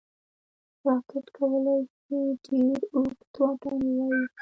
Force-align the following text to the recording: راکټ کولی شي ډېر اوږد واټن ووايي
راکټ 0.85 1.25
کولی 1.37 1.77
شي 1.99 2.19
ډېر 2.45 2.79
اوږد 2.93 3.29
واټن 3.39 3.77
ووايي 3.85 4.23